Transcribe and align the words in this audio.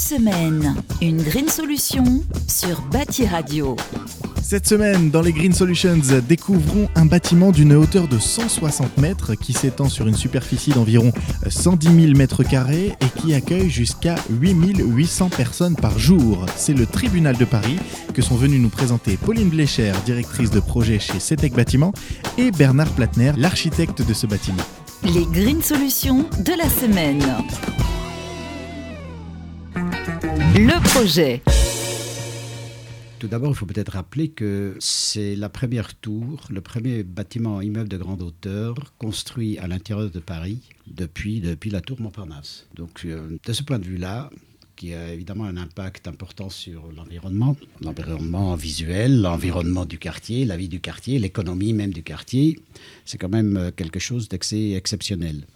semaine, 0.00 0.74
une 1.02 1.22
green 1.22 1.48
solution 1.48 2.04
sur 2.48 2.80
Bâti 2.90 3.26
Radio. 3.26 3.76
Cette 4.42 4.66
semaine, 4.66 5.10
dans 5.10 5.20
les 5.20 5.32
Green 5.32 5.52
Solutions, 5.52 6.00
découvrons 6.26 6.88
un 6.96 7.04
bâtiment 7.04 7.52
d'une 7.52 7.74
hauteur 7.74 8.08
de 8.08 8.18
160 8.18 8.96
mètres 8.96 9.34
qui 9.34 9.52
s'étend 9.52 9.90
sur 9.90 10.08
une 10.08 10.16
superficie 10.16 10.70
d'environ 10.70 11.12
110 11.46 12.06
000 12.06 12.16
mètres 12.16 12.42
carrés 12.42 12.96
et 13.00 13.20
qui 13.20 13.34
accueille 13.34 13.68
jusqu'à 13.68 14.16
8800 14.30 15.28
personnes 15.28 15.76
par 15.76 15.98
jour. 15.98 16.46
C'est 16.56 16.74
le 16.74 16.86
tribunal 16.86 17.36
de 17.36 17.44
Paris 17.44 17.76
que 18.14 18.22
sont 18.22 18.36
venus 18.36 18.60
nous 18.60 18.70
présenter 18.70 19.18
Pauline 19.18 19.50
Blécher, 19.50 19.92
directrice 20.06 20.50
de 20.50 20.60
projet 20.60 20.98
chez 20.98 21.20
CETEC 21.20 21.52
Bâtiment, 21.52 21.92
et 22.38 22.50
Bernard 22.50 22.90
Platner, 22.92 23.32
l'architecte 23.36 24.00
de 24.00 24.14
ce 24.14 24.26
bâtiment. 24.26 24.64
Les 25.04 25.26
Green 25.26 25.62
Solutions 25.62 26.24
de 26.38 26.56
la 26.56 26.68
semaine. 26.70 27.22
Le 30.54 30.82
projet. 30.82 31.42
Tout 33.20 33.28
d'abord, 33.28 33.50
il 33.52 33.54
faut 33.54 33.66
peut-être 33.66 33.92
rappeler 33.92 34.28
que 34.28 34.76
c'est 34.80 35.36
la 35.36 35.48
première 35.48 35.94
tour, 35.94 36.44
le 36.50 36.60
premier 36.60 37.04
bâtiment 37.04 37.60
immeuble 37.60 37.88
de 37.88 37.96
grande 37.96 38.20
hauteur 38.20 38.74
construit 38.98 39.58
à 39.58 39.68
l'intérieur 39.68 40.10
de 40.10 40.18
Paris 40.18 40.58
depuis, 40.88 41.40
depuis 41.40 41.70
la 41.70 41.80
tour 41.80 42.00
Montparnasse. 42.00 42.66
Donc, 42.74 43.02
euh, 43.04 43.38
de 43.46 43.52
ce 43.52 43.62
point 43.62 43.78
de 43.78 43.84
vue-là, 43.84 44.30
qui 44.74 44.92
a 44.92 45.12
évidemment 45.12 45.44
un 45.44 45.56
impact 45.56 46.08
important 46.08 46.50
sur 46.50 46.90
l'environnement, 46.96 47.56
l'environnement 47.80 48.54
visuel, 48.56 49.20
l'environnement 49.20 49.84
du 49.84 49.98
quartier, 49.98 50.44
la 50.46 50.56
vie 50.56 50.68
du 50.68 50.80
quartier, 50.80 51.18
l'économie 51.18 51.74
même 51.74 51.92
du 51.92 52.02
quartier, 52.02 52.58
c'est 53.04 53.18
quand 53.18 53.28
même 53.28 53.56
euh, 53.56 53.70
quelque 53.70 54.00
chose 54.00 54.28
d'assez 54.28 54.72
exceptionnel. 54.76 55.46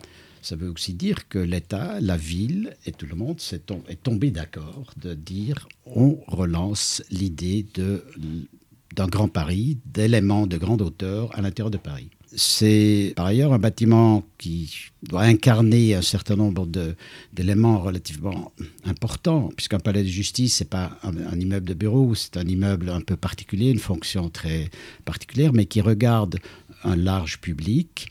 Ça 0.44 0.56
veut 0.56 0.68
aussi 0.68 0.92
dire 0.92 1.26
que 1.26 1.38
l'État, 1.38 1.98
la 2.02 2.18
ville 2.18 2.76
et 2.84 2.92
tout 2.92 3.06
le 3.06 3.14
monde 3.14 3.38
est 3.88 4.02
tombé 4.02 4.30
d'accord 4.30 4.92
de 5.00 5.14
dire 5.14 5.66
on 5.86 6.18
relance 6.26 7.02
l'idée 7.10 7.64
d'un 8.95 9.06
grand 9.06 9.28
Paris, 9.28 9.78
d'éléments 9.86 10.46
de 10.46 10.59
grande 10.59 10.82
hauteur 10.82 11.34
à 11.34 11.40
l'intérieur 11.40 11.70
de 11.70 11.78
Paris. 11.78 12.10
C'est 12.36 13.14
par 13.16 13.24
ailleurs 13.24 13.54
un 13.54 13.59
bâtiment 13.59 14.23
qui 14.36 14.90
doit 15.02 15.23
incarner 15.23 15.95
un 15.95 16.02
certain 16.02 16.36
nombre 16.36 16.68
d'éléments 17.32 17.79
relativement 17.79 18.52
importants, 18.84 19.51
puisqu'un 19.56 19.79
palais 19.79 20.02
de 20.02 20.08
justice, 20.08 20.56
ce 20.56 20.64
n'est 20.64 20.68
pas 20.68 20.98
un, 21.04 21.16
un, 21.16 21.40
immeuble 21.40 21.66
de 21.66 21.74
bureau, 21.74 22.14
c'est 22.14 22.36
un 22.36 22.46
immeuble 22.46 22.90
un 22.90 23.01
peu 23.01 23.16
particulier, 23.16 23.70
une 23.70 23.79
fonction 23.79 24.29
très 24.29 24.68
particulière, 25.06 25.54
mais 25.54 25.64
qui 25.64 25.80
regarde 25.80 26.36
un 26.82 26.96
large 26.96 27.40
public 27.40 28.10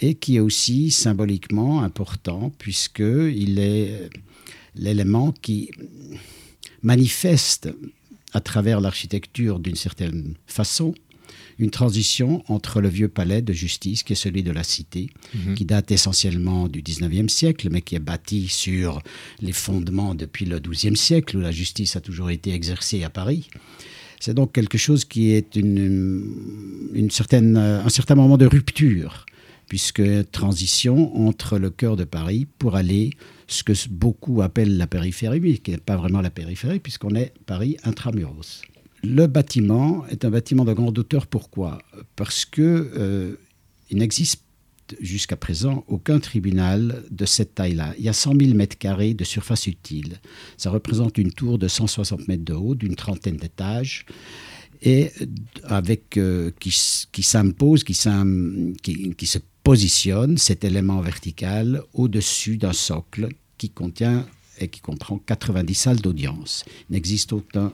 et 0.00 0.14
qui 0.14 0.36
est 0.36 0.40
aussi 0.40 0.90
symboliquement 0.90 1.82
important 1.82 2.52
puisqu'il 2.58 3.58
est 3.58 4.10
l'élément 4.74 5.32
qui 5.32 5.70
manifeste 6.82 7.68
à 8.32 8.40
travers 8.40 8.80
l'architecture 8.80 9.58
d'une 9.58 9.76
certaine 9.76 10.34
façon 10.46 10.94
une 11.58 11.70
transition 11.70 12.42
entre 12.48 12.80
le 12.80 12.88
vieux 12.88 13.08
palais 13.08 13.42
de 13.42 13.52
justice 13.52 14.02
qui 14.02 14.14
est 14.14 14.16
celui 14.16 14.42
de 14.42 14.50
la 14.50 14.64
cité, 14.64 15.10
mhm. 15.34 15.54
qui 15.54 15.64
date 15.64 15.90
essentiellement 15.90 16.68
du 16.68 16.82
19e 16.82 17.28
siècle, 17.28 17.68
mais 17.70 17.82
qui 17.82 17.94
est 17.94 18.00
bâti 18.00 18.48
sur 18.48 19.02
les 19.40 19.52
fondements 19.52 20.14
depuis 20.14 20.44
le 20.44 20.58
12e 20.58 20.96
siècle, 20.96 21.36
où 21.36 21.40
la 21.40 21.52
justice 21.52 21.94
a 21.94 22.00
toujours 22.00 22.30
été 22.30 22.52
exercée 22.52 23.04
à 23.04 23.10
Paris. 23.10 23.48
C'est 24.18 24.34
donc 24.34 24.52
quelque 24.52 24.78
chose 24.78 25.04
qui 25.04 25.32
est 25.32 25.56
une, 25.56 26.24
une 26.94 27.10
certaine, 27.10 27.56
un 27.56 27.88
certain 27.88 28.14
moment 28.14 28.38
de 28.38 28.46
rupture 28.46 29.26
puisque 29.68 30.02
transition 30.30 31.26
entre 31.26 31.58
le 31.58 31.70
cœur 31.70 31.96
de 31.96 32.04
Paris 32.04 32.46
pour 32.58 32.76
aller 32.76 33.10
ce 33.46 33.62
que 33.62 33.72
beaucoup 33.88 34.42
appellent 34.42 34.76
la 34.76 34.86
périphérie, 34.86 35.40
mais 35.40 35.58
qui 35.58 35.70
n'est 35.70 35.78
pas 35.78 35.96
vraiment 35.96 36.20
la 36.20 36.30
périphérie, 36.30 36.80
puisqu'on 36.80 37.14
est 37.14 37.32
Paris 37.46 37.76
intramuros. 37.84 38.62
Le 39.04 39.26
bâtiment 39.26 40.06
est 40.08 40.24
un 40.24 40.30
bâtiment 40.30 40.64
de 40.64 40.72
grande 40.72 40.98
hauteur. 40.98 41.26
Pourquoi? 41.26 41.78
Parce 42.16 42.44
que 42.44 42.92
euh, 42.96 43.34
il 43.90 43.98
n'existe 43.98 44.42
jusqu'à 45.00 45.36
présent 45.36 45.84
aucun 45.88 46.18
tribunal 46.18 47.02
de 47.10 47.24
cette 47.24 47.54
taille-là. 47.54 47.94
Il 47.98 48.04
y 48.04 48.08
a 48.08 48.12
100 48.12 48.34
000 48.38 48.54
mètres 48.54 48.78
carrés 48.78 49.14
de 49.14 49.24
surface 49.24 49.66
utile. 49.66 50.20
Ça 50.56 50.70
représente 50.70 51.18
une 51.18 51.32
tour 51.32 51.58
de 51.58 51.68
160 51.68 52.28
mètres 52.28 52.44
de 52.44 52.52
haut, 52.52 52.74
d'une 52.74 52.94
trentaine 52.94 53.36
d'étages 53.36 54.06
et 54.82 55.10
avec 55.64 56.16
euh, 56.16 56.50
qui, 56.58 56.72
s'impose, 57.22 57.84
qui, 57.84 57.96
qui, 58.82 59.14
qui, 59.14 59.26
se 59.26 59.38
positionne 59.62 60.38
cet 60.38 60.64
élément 60.64 61.00
vertical 61.00 61.82
au-dessus 61.94 62.56
d'un 62.56 62.72
socle 62.72 63.28
qui 63.58 63.70
contient 63.70 64.26
et 64.58 64.68
qui 64.68 64.80
comprend 64.80 65.18
90 65.18 65.74
salles 65.74 66.00
d'audience. 66.00 66.64
Il 66.88 66.94
n'existe 66.94 67.32
aucun, 67.32 67.72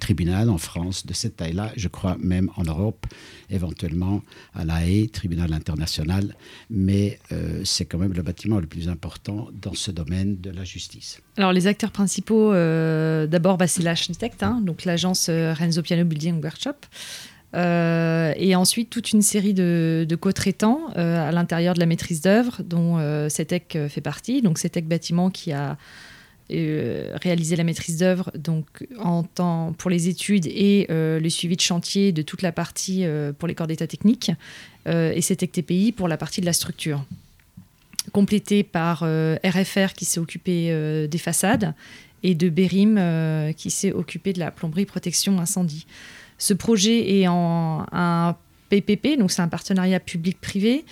tribunal 0.00 0.50
en 0.50 0.58
France 0.58 1.06
de 1.06 1.12
cette 1.12 1.36
taille-là, 1.36 1.72
je 1.76 1.88
crois 1.88 2.16
même 2.20 2.50
en 2.56 2.64
Europe, 2.64 3.06
éventuellement 3.48 4.22
à 4.54 4.64
La 4.64 4.86
Haye, 4.86 5.08
tribunal 5.08 5.52
international, 5.52 6.34
mais 6.68 7.18
euh, 7.32 7.62
c'est 7.64 7.84
quand 7.84 7.98
même 7.98 8.12
le 8.12 8.22
bâtiment 8.22 8.58
le 8.58 8.66
plus 8.66 8.88
important 8.88 9.48
dans 9.62 9.74
ce 9.74 9.90
domaine 9.90 10.40
de 10.40 10.50
la 10.50 10.64
justice. 10.64 11.20
Alors 11.36 11.52
les 11.52 11.66
acteurs 11.66 11.92
principaux, 11.92 12.52
euh, 12.52 13.26
d'abord 13.26 13.56
bah, 13.56 13.66
c'est 13.66 13.82
l'architecte, 13.82 14.42
hein, 14.42 14.60
donc 14.64 14.84
l'agence 14.84 15.28
euh, 15.28 15.54
Renzo 15.54 15.82
Piano 15.82 16.04
Building 16.04 16.42
Workshop. 16.42 16.76
Euh, 17.54 18.34
et 18.36 18.54
ensuite, 18.54 18.90
toute 18.90 19.12
une 19.12 19.22
série 19.22 19.54
de, 19.54 20.16
co-traitants 20.20 20.90
euh, 20.96 21.28
à 21.28 21.32
l'intérieur 21.32 21.74
de 21.74 21.80
la 21.80 21.86
maîtrise 21.86 22.20
d'œuvre, 22.20 22.62
dont 22.62 22.98
euh, 22.98 23.28
CETEC 23.28 23.78
fait 23.88 24.00
partie. 24.00 24.42
Donc, 24.42 24.58
CETEC 24.58 24.86
Bâtiment 24.86 25.30
qui 25.30 25.52
a 25.52 25.76
réalisé 26.50 27.56
la 27.56 27.64
maîtrise 27.64 27.98
d'œuvre 27.98 28.32
pour 29.76 29.90
les 29.90 30.08
études 30.08 30.46
et 30.46 30.86
le 30.88 31.28
suivi 31.28 31.56
de 31.56 31.60
chantier 31.60 32.10
de 32.10 32.22
toute 32.22 32.40
la 32.40 32.52
partie 32.52 33.04
pour 33.38 33.46
les 33.46 33.54
corps 33.54 33.66
d'état 33.66 33.86
technique 33.86 34.30
et 34.86 35.20
CETEC 35.20 35.52
TPI 35.52 35.92
pour 35.92 36.08
la 36.08 36.16
partie 36.16 36.40
de 36.40 36.46
la 36.46 36.54
structure 36.54 37.04
complété 38.14 38.62
par 38.62 39.00
RFR 39.02 39.92
qui 39.94 40.06
s'est 40.06 40.20
occupé 40.20 41.06
des 41.06 41.18
façades 41.18 41.74
et 42.22 42.34
de 42.34 42.48
Bérim 42.48 43.52
qui 43.54 43.68
s'est 43.68 43.92
occupé 43.92 44.32
de 44.32 44.38
la 44.38 44.50
plomberie 44.50 44.86
protection 44.86 45.38
incendie. 45.38 45.84
Ce 46.38 46.54
projet 46.54 47.20
est 47.20 47.28
en 47.28 47.84
un 47.92 48.36
PPP, 48.70 49.18
donc 49.18 49.30
c'est 49.30 49.42
un 49.42 49.48
partenariat 49.48 50.00
public-privé. 50.00 50.84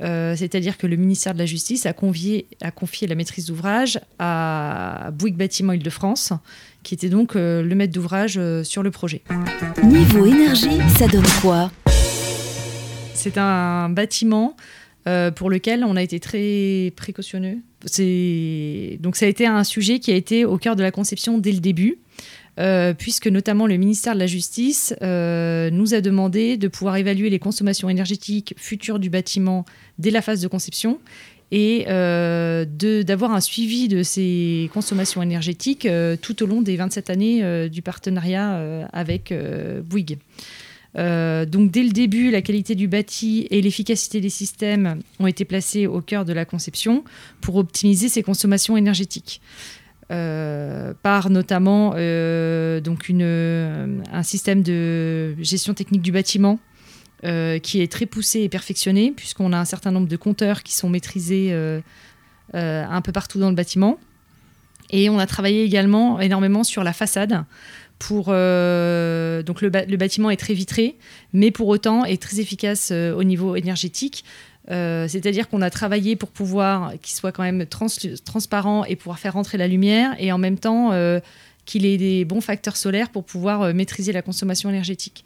Euh, 0.00 0.34
c'est-à-dire 0.36 0.76
que 0.76 0.86
le 0.86 0.96
ministère 0.96 1.34
de 1.34 1.38
la 1.38 1.46
Justice 1.46 1.86
a, 1.86 1.92
convié, 1.92 2.46
a 2.60 2.70
confié 2.70 3.06
la 3.06 3.14
maîtrise 3.14 3.46
d'ouvrage 3.46 4.00
à 4.18 5.10
Bouygues 5.12 5.36
Bâtiment 5.36 5.72
Île-de-France, 5.72 6.32
qui 6.82 6.94
était 6.94 7.08
donc 7.08 7.36
euh, 7.36 7.62
le 7.62 7.74
maître 7.74 7.92
d'ouvrage 7.92 8.34
euh, 8.36 8.64
sur 8.64 8.82
le 8.82 8.90
projet. 8.90 9.22
Niveau 9.84 10.26
énergie, 10.26 10.80
ça 10.98 11.06
donne 11.06 11.26
quoi? 11.40 11.70
C'est 13.14 13.38
un 13.38 13.88
bâtiment 13.88 14.56
pour 15.36 15.50
lequel 15.50 15.84
on 15.84 15.96
a 15.96 16.02
été 16.02 16.18
très 16.18 16.90
précautionneux. 16.96 17.58
Donc 19.00 19.16
ça 19.16 19.26
a 19.26 19.28
été 19.28 19.46
un 19.46 19.62
sujet 19.62 19.98
qui 19.98 20.10
a 20.10 20.14
été 20.14 20.46
au 20.46 20.56
cœur 20.56 20.76
de 20.76 20.82
la 20.82 20.90
conception 20.90 21.36
dès 21.36 21.52
le 21.52 21.60
début. 21.60 21.98
Euh, 22.60 22.94
puisque 22.94 23.26
notamment 23.26 23.66
le 23.66 23.76
ministère 23.76 24.14
de 24.14 24.20
la 24.20 24.28
Justice 24.28 24.94
euh, 25.02 25.70
nous 25.70 25.92
a 25.92 26.00
demandé 26.00 26.56
de 26.56 26.68
pouvoir 26.68 26.96
évaluer 26.96 27.28
les 27.28 27.40
consommations 27.40 27.88
énergétiques 27.88 28.54
futures 28.56 29.00
du 29.00 29.10
bâtiment 29.10 29.64
dès 29.98 30.10
la 30.10 30.22
phase 30.22 30.40
de 30.40 30.46
conception 30.46 31.00
et 31.50 31.86
euh, 31.88 32.64
d'avoir 32.64 33.32
un 33.32 33.40
suivi 33.40 33.88
de 33.88 34.04
ces 34.04 34.70
consommations 34.72 35.20
énergétiques 35.20 35.88
tout 36.22 36.42
au 36.42 36.46
long 36.46 36.62
des 36.62 36.76
27 36.76 37.10
années 37.10 37.68
du 37.68 37.82
partenariat 37.82 38.88
avec 38.92 39.32
Bouygues. 39.84 40.18
donc 40.94 41.70
dès 41.70 41.82
le 41.82 41.90
début, 41.90 42.30
la 42.30 42.40
qualité 42.40 42.74
du 42.74 42.88
bâti 42.88 43.46
et 43.50 43.60
l'efficacité 43.62 44.20
des 44.20 44.30
systèmes 44.30 45.00
ont 45.20 45.26
été 45.26 45.44
placés 45.44 45.86
au 45.86 46.00
cœur 46.00 46.24
de 46.24 46.32
la 46.32 46.44
conception 46.44 47.04
pour 47.40 47.56
optimiser 47.56 48.08
ces 48.08 48.22
consommations 48.22 48.76
énergétiques. 48.76 49.40
Euh, 50.10 50.92
par 51.02 51.30
notamment 51.30 51.94
euh, 51.96 52.80
donc 52.80 53.08
une, 53.08 54.02
un 54.12 54.22
système 54.22 54.62
de 54.62 55.34
gestion 55.42 55.72
technique 55.72 56.02
du 56.02 56.12
bâtiment 56.12 56.58
euh, 57.24 57.58
qui 57.58 57.80
est 57.80 57.90
très 57.90 58.04
poussé 58.04 58.40
et 58.40 58.50
perfectionné, 58.50 59.12
puisqu'on 59.16 59.52
a 59.54 59.58
un 59.58 59.64
certain 59.64 59.90
nombre 59.90 60.08
de 60.08 60.16
compteurs 60.16 60.62
qui 60.62 60.74
sont 60.74 60.90
maîtrisés 60.90 61.54
un 62.52 63.00
peu 63.00 63.12
partout 63.12 63.38
dans 63.38 63.48
le 63.48 63.56
bâtiment. 63.56 63.98
Et 64.90 65.08
on 65.08 65.18
a 65.18 65.26
travaillé 65.26 65.64
également 65.64 66.20
énormément 66.20 66.64
sur 66.64 66.84
la 66.84 66.92
façade. 66.92 67.44
Pour, 67.98 68.26
donc 68.26 68.34
le, 69.62 69.96
bâtiment 69.96 70.28
est 70.30 70.36
très 70.36 70.52
vitré, 70.52 70.98
mais 71.32 71.50
pour 71.50 71.68
autant 71.68 72.04
est 72.04 72.20
très 72.20 72.40
efficace 72.40 72.90
au 72.90 73.24
niveau 73.24 73.56
énergétique. 73.56 74.24
Euh, 74.70 75.06
c'est-à-dire 75.08 75.48
qu'on 75.48 75.62
a 75.62 75.70
travaillé 75.70 76.16
pour 76.16 76.30
pouvoir 76.30 76.92
qu'il 77.02 77.14
soit 77.14 77.32
quand 77.32 77.42
même 77.42 77.66
transparent 77.66 78.84
et 78.84 78.96
pouvoir 78.96 79.18
faire 79.18 79.34
rentrer 79.34 79.58
la 79.58 79.68
lumière 79.68 80.14
et 80.18 80.32
en 80.32 80.38
même 80.38 80.58
temps 80.58 80.92
euh, 80.92 81.20
qu'il 81.66 81.84
ait 81.84 81.98
des 81.98 82.24
bons 82.24 82.40
facteurs 82.40 82.76
solaires 82.76 83.10
pour 83.10 83.24
pouvoir 83.24 83.62
euh, 83.62 83.72
maîtriser 83.74 84.12
la 84.12 84.22
consommation 84.22 84.70
énergétique. 84.70 85.24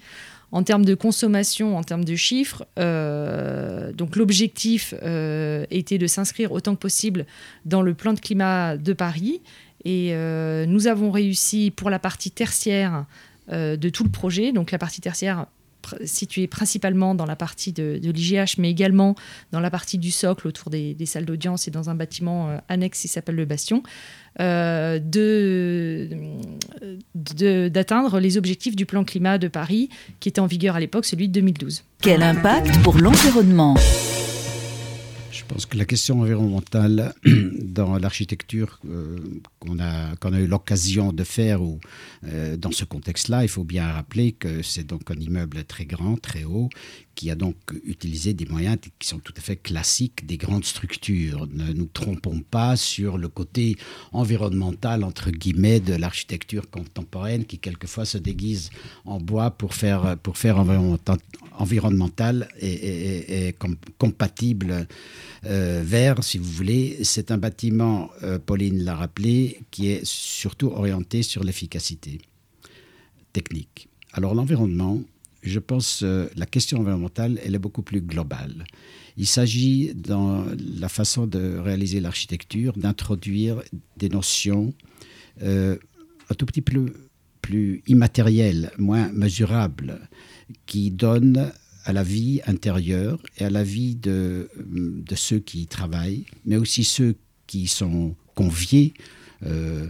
En 0.50 0.62
termes 0.62 0.84
de 0.84 0.94
consommation, 0.94 1.76
en 1.76 1.82
termes 1.82 2.06
de 2.06 2.16
chiffres, 2.16 2.66
donc 2.78 4.16
l'objectif 4.16 4.94
était 4.94 5.98
de 5.98 6.06
s'inscrire 6.06 6.52
autant 6.52 6.74
que 6.74 6.80
possible 6.80 7.26
dans 7.66 7.82
le 7.82 7.92
plan 7.92 8.14
de 8.14 8.18
climat 8.18 8.78
de 8.78 8.94
Paris 8.94 9.42
Et 9.84 10.14
nous 10.66 10.86
avons 10.86 11.10
réussi 11.10 11.70
pour 11.70 11.90
la 11.90 11.98
partie 11.98 12.30
tertiaire 12.30 13.04
de 13.52 13.88
tout 13.90 14.04
le 14.04 14.10
projet, 14.10 14.52
donc 14.52 14.70
la 14.70 14.78
partie 14.78 15.02
tertiaire 15.02 15.48
situé 16.04 16.46
principalement 16.46 17.14
dans 17.14 17.26
la 17.26 17.36
partie 17.36 17.72
de, 17.72 18.00
l'IGH, 18.02 18.58
mais 18.58 18.70
également 18.70 19.14
dans 19.52 19.60
la 19.60 19.70
partie 19.70 19.98
du 19.98 20.10
socle 20.10 20.48
autour 20.48 20.70
des, 20.70 20.96
salles 21.06 21.24
d'audience 21.24 21.68
et 21.68 21.70
dans 21.70 21.90
un 21.90 21.94
bâtiment 21.94 22.50
euh, 22.50 22.58
annexe 22.68 23.02
qui 23.02 23.08
s'appelle 23.08 23.36
le 23.36 23.44
Bastion, 23.44 23.82
euh, 24.40 24.98
d'atteindre 27.14 28.20
les 28.20 28.36
objectifs 28.36 28.76
du 28.76 28.86
plan 28.86 29.04
climat 29.04 29.38
de 29.38 29.48
Paris 29.48 29.88
qui 30.20 30.28
était 30.28 30.40
en 30.40 30.46
vigueur 30.46 30.76
à 30.76 30.80
l'époque, 30.80 31.06
celui 31.06 31.28
de 31.28 31.32
2012. 31.34 31.84
Quel 32.02 32.22
impact 32.22 32.80
pour 32.82 32.98
l'environnement? 32.98 33.74
Je 35.38 35.44
pense 35.44 35.66
que 35.66 35.76
la 35.76 35.84
question 35.84 36.20
environnementale 36.20 37.14
dans 37.62 37.96
l'architecture 37.98 38.80
euh, 38.88 39.18
qu'on 39.60 39.78
a, 39.78 40.40
eu 40.40 40.46
l'occasion 40.46 41.12
de 41.12 41.22
faire 41.22 41.62
ou, 41.62 41.78
euh, 42.26 42.56
dans 42.56 42.72
ce 42.72 42.84
contexte-là, 42.84 43.44
il 43.44 43.48
faut 43.48 43.64
bien 43.64 43.86
rappeler 43.86 44.32
que 44.32 44.62
c'est 44.62 44.84
donc 44.84 45.10
un 45.10 45.14
immeuble 45.20 45.62
très 45.64 45.84
grand, 45.84 46.16
très 46.16 46.42
haut, 46.44 46.68
qui 47.14 47.30
a 47.30 47.34
donc 47.34 47.56
utilisé 47.84 48.32
des 48.32 48.46
moyens 48.46 48.78
qui 48.98 49.08
sont 49.08 49.18
tout 49.18 49.34
à 49.36 49.40
fait 49.40 49.56
classiques 49.56 50.26
des 50.26 50.36
grandes 50.36 50.64
structures. 50.64 51.48
Ne 51.52 51.72
nous 51.72 51.86
trompons 51.86 52.40
pas 52.40 52.76
sur 52.76 53.18
le 53.18 53.28
côté 53.28 53.76
environnemental, 54.12 55.02
entre 55.02 55.30
guillemets, 55.30 55.80
de 55.80 55.94
l'architecture 55.94 56.70
contemporaine 56.70 57.44
qui 57.44 57.58
quelquefois 57.58 58.04
se 58.04 58.18
déguise 58.18 58.70
en 59.04 59.18
bois 59.20 59.50
pour 59.50 59.74
faire, 59.74 60.16
pour 60.18 60.38
faire 60.38 60.58
environnemental, 61.58 62.48
et, 62.60 63.54
compatible 63.98 64.86
euh, 65.46 65.82
vert, 65.84 66.22
si 66.22 66.38
vous 66.38 66.50
voulez. 66.50 66.98
C'est 67.04 67.30
un 67.30 67.38
bâtiment, 67.38 68.10
euh, 68.22 68.38
Pauline 68.38 68.84
l'a 68.84 68.94
rappelé, 68.94 69.60
qui 69.70 69.88
est 69.88 70.04
surtout 70.04 70.68
orienté 70.68 71.22
sur 71.22 71.44
l'efficacité 71.44 72.20
technique. 73.32 73.88
Alors 74.12 74.34
l'environnement, 74.34 75.00
je 75.42 75.58
pense 75.58 76.02
euh, 76.02 76.28
la 76.36 76.46
question 76.46 76.80
environnementale, 76.80 77.40
elle 77.44 77.54
est 77.54 77.60
beaucoup 77.60 77.82
plus 77.82 78.00
globale. 78.00 78.64
Il 79.16 79.26
s'agit, 79.26 79.92
dans 79.94 80.44
la 80.78 80.88
façon 80.88 81.26
de 81.26 81.58
réaliser 81.58 82.00
l'architecture, 82.00 82.72
d'introduire 82.76 83.62
des 83.96 84.08
notions 84.08 84.72
euh, 85.42 85.76
un 86.30 86.34
tout 86.34 86.46
petit 86.46 86.62
peu 86.62 86.92
plus 87.42 87.82
immatérielles, 87.86 88.70
moins 88.78 89.10
mesurables, 89.12 90.00
qui 90.66 90.90
donnent 90.90 91.52
à 91.88 91.92
la 91.94 92.02
vie 92.02 92.42
intérieure 92.46 93.18
et 93.38 93.46
à 93.46 93.50
la 93.50 93.64
vie 93.64 93.96
de, 93.96 94.50
de 94.58 95.14
ceux 95.14 95.38
qui 95.38 95.62
y 95.62 95.66
travaillent, 95.66 96.26
mais 96.44 96.58
aussi 96.58 96.84
ceux 96.84 97.14
qui 97.46 97.66
sont 97.66 98.14
conviés. 98.34 98.92
Euh, 99.46 99.88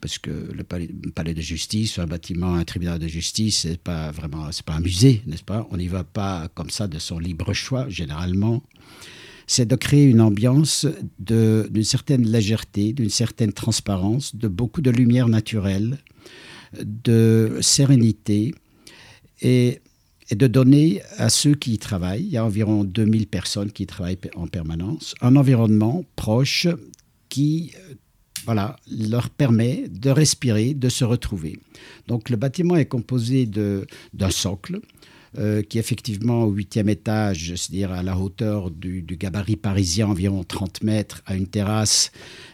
parce 0.00 0.16
que 0.16 0.30
le 0.30 0.64
palais, 0.64 1.34
de 1.34 1.40
justice, 1.42 1.98
un 1.98 2.06
bâtiment, 2.06 2.54
un 2.54 2.64
tribunal 2.64 2.98
de 2.98 3.08
justice, 3.08 3.58
c'est 3.58 3.78
pas 3.78 4.10
vraiment, 4.10 4.48
pas 4.64 4.72
un 4.72 4.80
musée, 4.80 5.22
n'est-ce 5.26 5.44
pas? 5.44 5.68
On 5.70 5.76
n'y 5.76 5.88
va 5.88 6.02
pas 6.02 6.48
comme 6.54 6.70
ça 6.70 6.88
de 6.88 6.98
son 6.98 7.18
libre 7.18 7.52
choix, 7.52 7.90
généralement. 7.90 8.62
C'est 9.46 9.66
de 9.66 9.76
créer 9.76 10.04
une 10.04 10.22
ambiance 10.22 10.86
d'une 11.18 11.84
certaine 11.84 12.26
légèreté, 12.26 12.94
d'une 12.94 13.10
certaine 13.10 13.52
transparence, 13.52 14.34
de 14.34 14.48
beaucoup 14.48 14.80
de 14.80 14.90
lumière 14.90 15.28
naturelle, 15.28 15.98
de 16.82 17.58
sérénité 17.60 18.54
et, 19.42 19.80
et 20.30 20.34
de 20.34 20.46
donner 20.46 21.02
à 21.18 21.28
ceux 21.28 21.54
qui 21.54 21.74
y 21.74 21.78
travaillent, 21.78 22.24
il 22.24 22.30
y 22.30 22.36
a 22.36 22.44
environ 22.44 22.84
2000 22.84 23.26
personnes 23.26 23.70
qui 23.70 23.82
y 23.82 23.86
travaillent 23.86 24.18
en 24.36 24.46
permanence, 24.46 25.14
un 25.20 25.36
environnement 25.36 26.04
proche 26.16 26.66
qui 27.28 27.72
voilà, 28.44 28.76
leur 28.90 29.30
permet 29.30 29.88
de 29.88 30.10
respirer, 30.10 30.74
de 30.74 30.88
se 30.88 31.04
retrouver. 31.04 31.58
Donc 32.08 32.30
le 32.30 32.36
bâtiment 32.36 32.76
est 32.76 32.86
composé 32.86 33.46
d'un 33.46 34.30
socle. 34.30 34.80
Euh, 35.36 35.62
qui 35.62 35.80
effectivement 35.80 36.44
au 36.44 36.52
huitième 36.52 36.88
étage, 36.88 37.54
c'est-à-dire 37.56 37.90
à 37.90 38.04
la 38.04 38.16
hauteur 38.16 38.70
du, 38.70 39.02
gabarit 39.02 39.56
parisien, 39.56 40.06
environ 40.06 40.44
30 40.44 40.84
mètres, 40.84 41.22
à 41.26 41.34
une 41.34 41.48
terrasse 41.48 42.12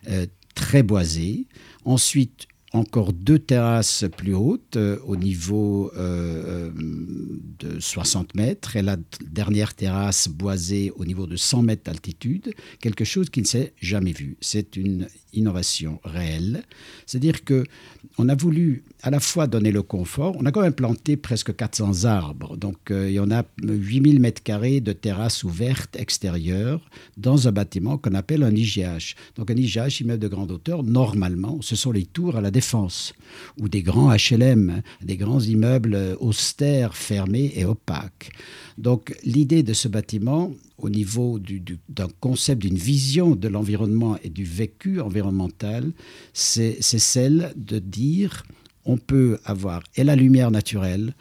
euh, 0.08 0.25
très 0.55 0.82
boisée. 0.82 1.46
Ensuite, 1.84 2.46
encore 2.72 3.12
deux 3.12 3.38
terrasses 3.38 4.05
plus 4.17 4.34
hautes 4.34 4.76
euh, 4.76 4.99
au 5.05 5.17
niveau 5.17 5.90
euh, 5.96 6.69
euh, 6.69 6.70
de 7.58 7.81
60 7.81 8.34
mètres 8.34 8.76
et 8.76 8.82
la 8.82 8.96
dernière 9.26 9.75
terrasse 9.75 10.28
boisée 10.28 10.93
au 10.96 11.05
niveau 11.05 11.26
de 11.26 11.37
100 11.37 11.62
mètres 11.62 11.82
d'altitude, 11.84 12.52
quelque 12.81 13.05
chose 13.05 13.28
qui 13.28 13.40
ne 13.40 13.46
s'est 13.46 13.72
jamais 13.81 14.12
vu. 14.12 14.37
C'est 14.40 14.76
une 14.76 15.08
innovation 15.32 16.00
réelle. 16.05 16.62
C'est-à-dire 17.06 17.44
que 17.44 17.64
on 18.19 18.28
a 18.28 18.34
voulu 18.34 18.84
à 19.02 19.11
la 19.11 19.20
fois 19.20 19.46
donner 19.46 19.73
le 19.73 19.82
confort, 19.82 20.37
on 20.38 20.46
a 20.46 20.52
quand 20.52 20.62
même 20.62 20.73
planté 20.73 21.16
presque 21.16 21.55
400 21.55 22.05
arbres, 22.05 22.56
donc 22.56 22.76
il 22.90 23.12
y 23.12 23.20
en 23.20 23.31
a 23.31 23.44
8000 23.62 24.20
mètres 24.20 24.43
carrés 24.43 24.81
de 24.81 24.93
terrasses 24.93 25.44
ouvertes 25.44 25.96
extérieures 25.96 26.81
dans 27.16 27.49
un 27.49 27.52
bâtiment 27.52 27.96
qu'on 27.99 28.14
appelle 28.14 28.43
un 28.43 28.55
IGH. 28.55 29.14
Donc 29.37 29.50
un 29.50 29.56
IGH, 29.56 30.00
immeuble 30.00 30.19
de 30.19 30.28
grande 30.28 30.50
hauteur, 30.50 30.82
normalement, 30.82 31.58
ce 31.62 31.76
sont 31.76 31.93
les 31.93 32.05
tours 32.05 32.37
à 32.37 32.40
la 32.40 32.50
défense 32.61 33.15
ou 33.59 33.71
des 33.71 33.83
grands 33.83 34.12
HLM, 34.15 34.83
des 35.01 35.17
grands 35.17 35.41
immeubles 35.41 35.97
austères, 36.21 36.95
fermés 36.95 37.53
et 37.57 37.65
opaques. 37.65 38.31
Donc 38.77 39.17
l'idée 39.25 39.62
de 39.62 39.73
ce 39.73 39.89
bâtiment, 39.89 40.53
au 40.77 40.91
niveau 40.91 41.39
d'un 41.89 42.09
concept, 42.21 42.61
d'une 42.61 42.83
vision 42.95 43.35
de 43.35 43.49
l'environnement 43.49 44.19
et 44.23 44.29
du 44.29 44.45
vécu 44.45 45.01
environnemental, 45.01 45.93
c'est 46.35 46.83
celle 46.83 47.53
de 47.57 47.79
dire 47.79 48.45
on 48.85 48.99
peut 48.99 49.39
avoir 49.45 49.83
et 49.97 50.05
la 50.05 50.17
lumière 50.17 50.51
naturelle 50.51 51.15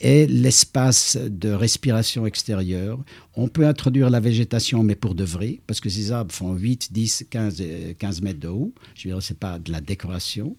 et 0.00 0.26
l'espace 0.26 1.16
de 1.16 1.50
respiration 1.50 2.26
extérieure. 2.26 2.98
On 3.36 3.48
peut 3.48 3.66
introduire 3.66 4.10
la 4.10 4.20
végétation, 4.20 4.82
mais 4.82 4.96
pour 4.96 5.14
de 5.14 5.24
vrai, 5.24 5.60
parce 5.66 5.80
que 5.80 5.88
ces 5.88 6.10
arbres 6.10 6.34
font 6.34 6.52
8, 6.52 6.92
10, 6.92 7.26
15, 7.30 7.62
15 7.98 8.22
mètres 8.22 8.40
de 8.40 8.48
haut. 8.48 8.72
Je 8.94 9.08
veux 9.08 9.14
dire, 9.14 9.22
ce 9.22 9.32
n'est 9.32 9.38
pas 9.38 9.58
de 9.58 9.70
la 9.70 9.80
décoration 9.80 10.56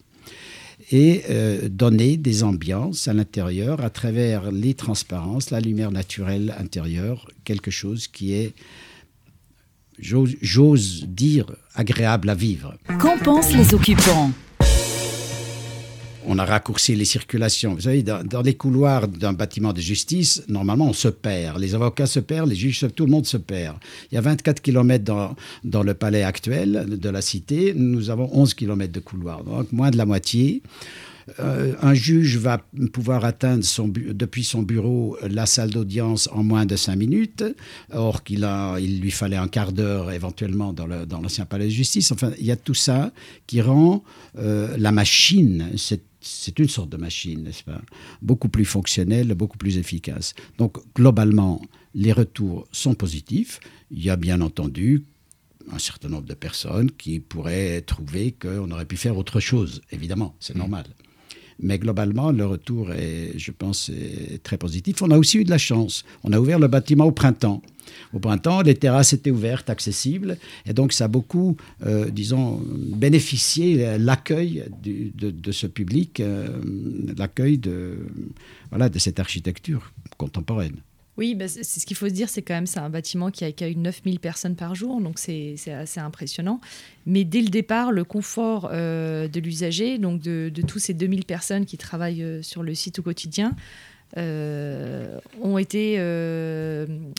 et 0.92 1.24
euh, 1.30 1.68
donner 1.69 2.18
des 2.18 2.44
ambiances 2.44 3.07
à 3.07 3.13
l'intérieur 3.13 3.81
à 3.81 3.89
travers 3.89 4.51
les 4.51 4.74
transparences, 4.74 5.50
la 5.50 5.60
lumière 5.60 5.92
naturelle 5.92 6.54
intérieure, 6.60 7.27
quelque 7.44 7.72
chose 7.72 8.07
qui 8.07 8.33
est, 8.33 8.54
j'ose 10.00 11.06
dire, 11.07 11.48
agréable 11.74 12.30
à 12.30 12.36
vivre. 12.36 12.75
Qu'en 13.00 13.18
pensent 13.18 13.54
les 13.54 13.74
occupants? 13.74 14.32
On 16.27 16.38
a 16.39 16.46
raccourci 16.46 16.96
les 16.96 17.05
circulations. 17.05 17.74
Vous 17.74 17.82
savez, 17.82 18.03
dans, 18.03 18.41
les 18.41 18.55
couloirs 18.55 19.08
d'un 19.08 19.34
bâtiment 19.34 19.74
de 19.74 19.82
justice, 19.82 20.44
normalement, 20.48 20.88
on 20.88 20.94
se 20.94 21.08
perd. 21.08 21.60
Les 21.60 21.75
avocats 21.75 22.08
se 22.08 22.20
perdent, 22.20 22.50
les 22.50 22.55
juges, 22.55 22.86
tout 22.96 23.05
le 23.05 23.12
monde 23.12 23.25
se 23.25 23.38
perd. 23.38 23.77
Il 24.12 24.15
y 24.15 24.17
a 24.17 24.22
24 24.22 24.62
km 24.62 25.03
dans, 25.03 25.36
dans 25.63 25.84
le 25.84 25.94
palais 25.94 26.24
actuel 26.24 26.86
de 26.88 27.10
la 27.10 27.22
cité. 27.22 27.74
Nous 27.75 28.10
avons 28.10 28.29
11 28.34 28.53
km 28.53 28.91
de 28.91 29.00
couloirs, 29.00 29.44
donc 29.44 29.72
moins 29.72 29.91
de 29.91 29.98
la 29.98 30.05
moitié. 30.05 30.62
Euh, 31.39 31.74
un 31.82 31.96
juge 31.96 32.38
va 32.38 32.62
pouvoir 32.94 33.25
atteindre 33.25 33.63
son 33.63 33.88
depuis 33.88 34.44
son 34.44 34.62
bureau 34.62 35.17
la 35.27 35.48
salle 35.48 35.72
d'audience 35.72 36.29
en 36.32 36.44
moins 36.44 36.67
de 36.67 36.75
cinq 36.75 36.98
minutes, 36.98 37.44
or 37.91 38.24
qu'il 38.24 38.48
il 38.79 39.01
lui 39.01 39.12
fallait 39.12 39.36
un 39.36 39.48
quart 39.48 39.72
d'heure 39.72 40.12
éventuellement 40.12 40.72
dans, 40.72 40.86
l'ancien 40.86 41.46
palais 41.46 41.65
de 41.65 41.72
justice. 41.72 42.12
Enfin, 42.12 42.32
il 42.39 42.46
y 42.46 42.51
a 42.51 42.55
tout 42.55 42.75
ça 42.75 43.12
qui 43.48 43.62
rend 43.62 44.03
euh, 44.38 44.75
la 44.77 44.91
machine, 44.91 45.72
cette 45.77 46.03
c'est 46.25 46.60
une 46.60 46.67
sorte 46.70 46.89
de 46.89 46.98
machine, 46.98 47.44
n'est-ce 47.44 47.63
pas? 47.63 47.82
Beaucoup 48.22 48.50
plus 48.50 48.65
fonctionnelle, 48.65 49.34
beaucoup 49.36 49.58
plus 49.58 49.77
efficace. 49.77 50.34
Donc, 50.58 50.77
globalement, 50.96 51.62
les 51.94 52.12
retours 52.12 52.67
sont 52.72 52.96
positifs. 52.96 53.60
Il 53.91 54.03
y 54.03 54.10
a 54.10 54.15
bien 54.15 54.41
entendu 54.41 55.03
un 55.72 55.79
certain 55.79 56.10
nombre 56.10 56.25
de 56.27 56.34
personnes 56.34 56.91
qui 56.91 57.20
pourraient 57.20 57.82
trouver 57.82 58.32
qu'on 58.32 58.70
aurait 58.72 58.86
pu 58.86 58.98
faire 58.98 59.17
autre 59.17 59.39
chose. 59.39 59.82
Évidemment, 59.91 60.36
c'est 60.39 60.55
mmh. 60.55 60.60
normal. 60.60 60.86
Mais 61.59 61.79
globalement, 61.79 62.31
le 62.31 62.45
retour 62.45 62.91
est, 62.91 63.33
je 63.38 63.51
pense, 63.51 63.91
très 64.43 64.57
positif. 64.57 65.01
On 65.01 65.12
a 65.12 65.17
aussi 65.17 65.38
eu 65.38 65.43
de 65.43 65.50
la 65.50 65.57
chance. 65.57 66.03
On 66.24 66.33
a 66.33 66.39
ouvert 66.39 66.59
le 66.59 66.67
bâtiment 66.67 67.05
au 67.05 67.12
printemps. 67.12 67.62
Au 68.13 68.19
printemps, 68.19 68.62
les 68.62 68.75
terrasses 68.75 69.13
étaient 69.13 69.31
ouvertes, 69.31 69.69
accessibles, 69.69 70.38
et 70.65 70.74
donc 70.74 70.93
ça 70.93 71.05
a 71.05 71.07
beaucoup, 71.07 71.57
euh, 71.85 72.09
disons, 72.09 72.62
bénéficié 72.65 73.97
l'accueil 73.97 74.63
de, 74.83 75.51
ce 75.51 75.67
public, 75.67 76.19
euh, 76.19 76.47
l'accueil 77.17 77.57
de, 77.57 77.97
voilà, 78.69 78.89
de 78.89 79.00
cette 79.00 79.19
architecture 79.19 79.91
contemporaine. 80.17 80.77
Oui, 81.17 81.34
bah, 81.34 81.48
c'est 81.48 81.63
ce 81.63 81.86
qu'il 81.86 81.95
faut 81.95 82.10
se 82.10 82.13
dire, 82.13 82.27
c'est 82.27 82.41
quand 82.41 82.53
même 82.53 82.65
un 82.75 82.89
bâtiment 82.89 83.31
qui 83.31 83.45
accueille 83.45 83.77
9000 83.77 84.19
personnes 84.19 84.55
par 84.55 84.75
jour, 84.75 85.00
donc 85.00 85.17
c'est 85.17 85.55
assez 85.72 86.00
impressionnant. 86.00 86.60
Mais 87.05 87.24
dès 87.24 87.41
le 87.41 87.48
départ, 87.48 87.93
le 87.93 88.03
confort 88.03 88.69
euh, 88.72 89.29
de 89.29 89.39
l'usager, 89.39 89.98
donc 89.98 90.22
de, 90.22 90.51
de, 90.53 90.62
tous 90.62 90.79
ces 90.79 90.93
2000 90.93 91.25
personnes 91.25 91.65
qui 91.65 91.77
travaillent 91.77 92.24
euh, 92.24 92.41
sur 92.41 92.63
le 92.63 92.75
site 92.75 93.00
au 93.00 93.01
quotidien, 93.01 93.55
euh, 94.17 95.19
ont 95.41 95.57
été 95.57 95.98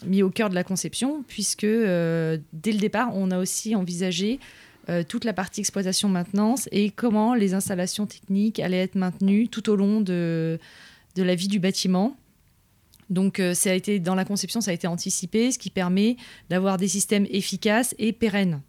mis 0.06 0.22
au 0.22 0.30
cœur 0.30 0.50
de 0.50 0.54
la 0.54 0.64
conception, 0.64 1.24
puisque 1.26 1.66
dès 1.66 2.72
le 2.72 2.78
départ, 2.78 3.10
on 3.14 3.30
a 3.30 3.38
aussi 3.38 3.74
envisagé 3.74 4.38
toute 5.08 5.24
la 5.24 5.32
partie 5.32 5.60
exploitation 5.60 6.08
maintenance 6.08 6.68
et 6.70 6.90
comment 6.90 7.34
les 7.34 7.54
installations 7.54 8.06
techniques 8.06 8.60
allaient 8.60 8.82
être 8.82 8.94
maintenues 8.94 9.48
tout 9.48 9.68
au 9.68 9.74
long 9.74 10.00
de, 10.00 10.60
de 11.16 11.22
la 11.24 11.34
vie 11.34 11.48
du 11.48 11.58
bâtiment. 11.58 12.16
Donc 13.08 13.40
ça 13.54 13.70
a 13.70 13.75
été 13.75 14.00
dans 14.00 14.14
la 14.14 14.25
conception, 14.25 14.60
ça 14.60 14.72
a 14.72 14.75
été 14.75 14.86
anticipé, 14.86 15.52
ce 15.52 15.58
qui 15.58 15.70
permet 15.70 16.16
d'avoir 16.50 16.76
des 16.76 16.88
systèmes 16.88 17.26
efficaces 17.30 17.94
et 17.98 18.12
pérennes. 18.12 18.60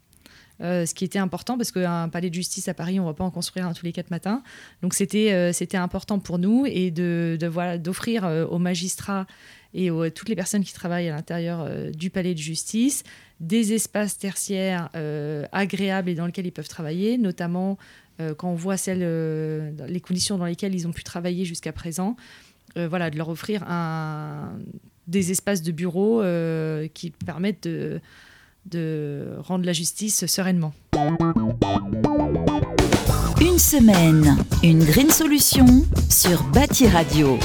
Euh, 0.60 0.86
ce 0.86 0.94
qui 0.94 1.04
était 1.04 1.18
important 1.18 1.56
parce 1.56 1.70
qu'un 1.70 2.08
palais 2.08 2.30
de 2.30 2.34
justice 2.34 2.68
à 2.68 2.74
Paris, 2.74 2.98
on 2.98 3.04
ne 3.04 3.08
va 3.08 3.14
pas 3.14 3.24
en 3.24 3.30
construire 3.30 3.66
un 3.66 3.72
tous 3.72 3.84
les 3.84 3.92
quatre 3.92 4.10
matins. 4.10 4.42
Donc 4.82 4.94
c'était 4.94 5.32
euh, 5.32 5.52
important 5.74 6.18
pour 6.18 6.38
nous 6.38 6.66
et 6.66 6.90
de, 6.90 7.36
de 7.38 7.46
voilà 7.46 7.78
d'offrir 7.78 8.24
euh, 8.24 8.44
aux 8.46 8.58
magistrats 8.58 9.26
et 9.74 9.90
à 9.90 10.10
toutes 10.10 10.28
les 10.28 10.34
personnes 10.34 10.64
qui 10.64 10.72
travaillent 10.72 11.10
à 11.10 11.14
l'intérieur 11.14 11.68
du 11.92 12.08
palais 12.08 12.32
de 12.32 12.38
justice 12.38 13.02
des 13.38 13.74
espaces 13.74 14.16
tertiaires 14.16 14.88
agréables 15.52 16.08
et 16.08 16.14
dans 16.14 16.24
lesquels 16.24 16.46
ils 16.46 16.52
peuvent 16.52 16.68
travailler, 16.68 17.18
notamment 17.18 17.76
quand 18.38 18.50
on 18.50 18.54
voit 18.54 18.78
celles, 18.78 19.06
les 19.86 20.00
conditions 20.00 20.38
dans 20.38 20.46
lesquelles 20.46 20.74
ils 20.74 20.88
ont 20.88 20.92
pu 20.92 21.04
travailler 21.04 21.44
jusqu'à 21.44 21.72
présent. 21.72 22.16
Voilà, 22.76 23.10
de 23.10 23.16
leur 23.16 23.28
offrir 23.28 23.62
un, 23.68 24.58
des 25.06 25.30
espaces 25.30 25.62
de 25.62 25.72
bureau 25.72 26.22
qui 26.94 27.10
permettent 27.10 27.64
de 27.64 28.00
de 28.70 29.36
rendre 29.38 29.64
la 29.64 29.72
justice 29.72 30.26
sereinement. 30.26 30.74
Une 33.40 33.58
semaine, 33.58 34.36
une 34.62 34.84
green 34.84 35.10
solution 35.10 35.66
sur 36.08 36.42
Bâti 36.44 36.88
Radio. 36.88 37.38